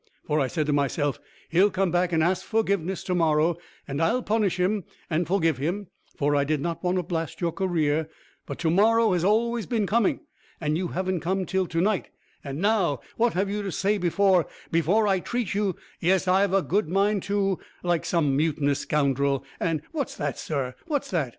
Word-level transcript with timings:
For 0.25 0.39
I 0.39 0.47
said 0.47 0.65
to 0.65 0.73
myself, 0.73 1.19
`He'll 1.53 1.71
come 1.71 1.91
back 1.91 2.11
and 2.11 2.23
ask 2.23 2.43
forgiveness 2.43 3.03
to 3.03 3.13
morrow, 3.13 3.57
and 3.87 4.01
I'll 4.01 4.23
punish 4.23 4.57
him 4.59 4.83
and 5.11 5.27
forgive 5.27 5.59
him,' 5.59 5.89
for 6.17 6.35
I 6.35 6.43
did 6.43 6.59
not 6.59 6.83
want 6.83 6.97
to 6.97 7.03
blast 7.03 7.39
your 7.39 7.51
career. 7.51 8.09
But 8.47 8.57
to 8.61 8.71
morrow 8.71 9.13
has 9.13 9.23
always 9.23 9.67
been 9.67 9.85
coming, 9.85 10.21
and 10.59 10.75
you 10.75 10.87
haven't 10.87 11.19
come 11.19 11.45
till 11.45 11.67
to 11.67 11.81
night. 11.81 12.09
And 12.43 12.57
now, 12.59 13.01
what 13.15 13.33
have 13.33 13.47
you 13.47 13.61
to 13.61 13.71
say 13.71 13.99
before 13.99 14.47
before 14.71 15.07
I 15.07 15.19
treat 15.19 15.53
you 15.53 15.75
yes, 15.99 16.27
I've 16.27 16.51
a 16.53 16.63
good 16.63 16.89
mind 16.89 17.21
to 17.29 17.59
like 17.83 18.03
some 18.03 18.35
mutinous 18.35 18.79
scoundrel, 18.79 19.45
and 19.59 19.83
What's 19.91 20.15
that, 20.17 20.39
sir, 20.39 20.73
what's 20.87 21.11
that? 21.11 21.29